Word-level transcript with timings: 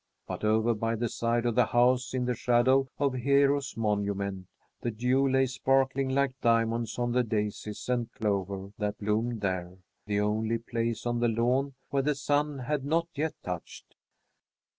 But 0.25 0.43
over 0.43 0.73
by 0.73 0.95
the 0.95 1.07
side 1.09 1.45
of 1.45 1.53
the 1.53 1.67
house, 1.67 2.15
in 2.15 2.25
the 2.25 2.33
shadow 2.33 2.87
of 2.97 3.13
Hero's 3.13 3.77
monument, 3.77 4.47
the 4.81 4.89
dew 4.89 5.29
lay 5.29 5.45
sparkling 5.45 6.09
like 6.09 6.41
diamonds 6.41 6.97
on 6.97 7.11
the 7.11 7.21
daisies 7.23 7.87
and 7.87 8.11
clover 8.11 8.73
that 8.79 8.97
bloomed 8.97 9.41
there 9.41 9.77
the 10.07 10.19
only 10.19 10.57
place 10.57 11.05
on 11.05 11.19
the 11.19 11.27
lawn 11.27 11.75
where 11.91 12.01
the 12.01 12.15
sun 12.15 12.57
had 12.57 12.83
not 12.83 13.09
yet 13.13 13.35
touched. 13.43 13.93